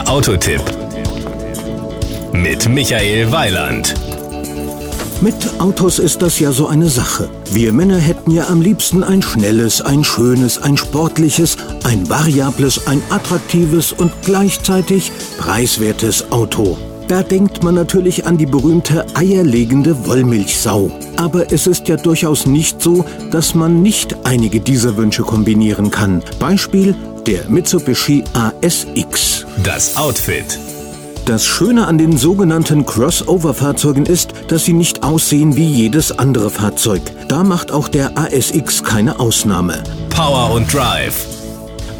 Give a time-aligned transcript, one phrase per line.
[0.00, 0.62] Der Autotipp
[2.32, 3.94] mit Michael Weiland.
[5.20, 7.28] Mit Autos ist das ja so eine Sache.
[7.50, 13.02] Wir Männer hätten ja am liebsten ein schnelles, ein schönes, ein sportliches, ein variables, ein
[13.10, 16.78] attraktives und gleichzeitig preiswertes Auto.
[17.10, 20.92] Da denkt man natürlich an die berühmte eierlegende Wollmilchsau.
[21.16, 26.22] Aber es ist ja durchaus nicht so, dass man nicht einige dieser Wünsche kombinieren kann.
[26.38, 26.94] Beispiel
[27.26, 29.44] der Mitsubishi ASX.
[29.64, 30.56] Das Outfit.
[31.24, 37.02] Das Schöne an den sogenannten Crossover-Fahrzeugen ist, dass sie nicht aussehen wie jedes andere Fahrzeug.
[37.26, 39.82] Da macht auch der ASX keine Ausnahme.
[40.10, 41.39] Power und Drive.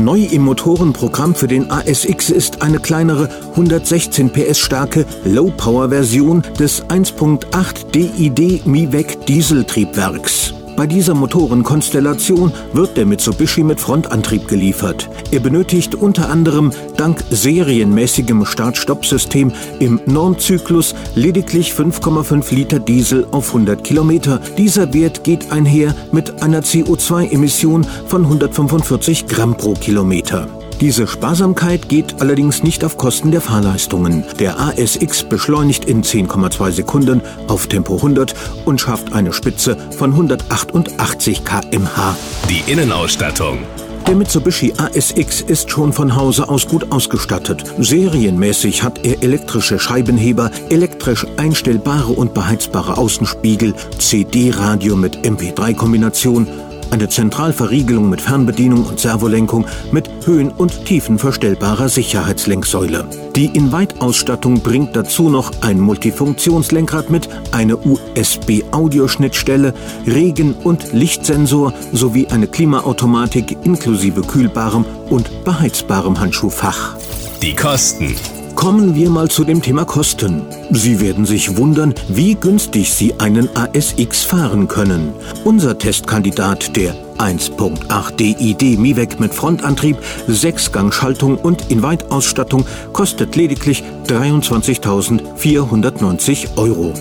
[0.00, 7.90] Neu im Motorenprogramm für den ASX ist eine kleinere 116 PS starke Low-Power-Version des 1.8
[7.90, 10.54] DID MiVec Dieseltriebwerks.
[10.80, 15.10] Bei dieser Motorenkonstellation wird der Mitsubishi mit Frontantrieb geliefert.
[15.30, 23.84] Er benötigt unter anderem dank serienmäßigem Start-Stopp-System im Normzyklus lediglich 5,5 Liter Diesel auf 100
[23.84, 24.40] Kilometer.
[24.56, 30.48] Dieser Wert geht einher mit einer CO2-Emission von 145 Gramm pro Kilometer.
[30.80, 34.24] Diese Sparsamkeit geht allerdings nicht auf Kosten der Fahrleistungen.
[34.38, 41.44] Der ASX beschleunigt in 10,2 Sekunden auf Tempo 100 und schafft eine Spitze von 188
[41.44, 42.16] km/h.
[42.48, 43.58] Die Innenausstattung.
[44.06, 47.62] Der Mitsubishi ASX ist schon von Hause aus gut ausgestattet.
[47.78, 56.48] Serienmäßig hat er elektrische Scheibenheber, elektrisch einstellbare und beheizbare Außenspiegel, CD-Radio mit MP3-Kombination,
[56.90, 63.08] eine Zentralverriegelung mit Fernbedienung und Servolenkung mit höhen- und tiefenverstellbarer Sicherheitslenksäule.
[63.36, 69.74] Die In-Weit-Ausstattung bringt dazu noch ein Multifunktionslenkrad mit, eine USB-Audioschnittstelle,
[70.06, 76.96] Regen- und Lichtsensor sowie eine Klimaautomatik inklusive kühlbarem und beheizbarem Handschuhfach.
[77.42, 78.14] Die Kosten.
[78.60, 80.42] Kommen wir mal zu dem Thema Kosten.
[80.70, 85.14] Sie werden sich wundern, wie günstig Sie einen ASX fahren können.
[85.44, 89.96] Unser Testkandidat, der 1.8 DID MiVec mit Frontantrieb,
[90.28, 96.92] 6-Gang-Schaltung und In-Weit-Ausstattung, kostet lediglich 23.490 Euro.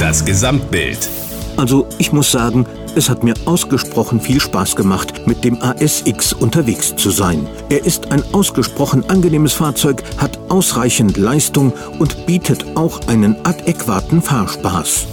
[0.00, 1.08] Das Gesamtbild.
[1.56, 6.96] Also ich muss sagen, es hat mir ausgesprochen viel Spaß gemacht, mit dem ASX unterwegs
[6.96, 7.46] zu sein.
[7.68, 15.06] Er ist ein ausgesprochen angenehmes Fahrzeug, hat ausreichend Leistung und bietet auch einen adäquaten Fahrspaß.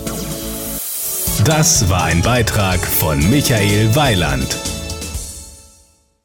[1.44, 4.58] Das war ein Beitrag von Michael Weiland.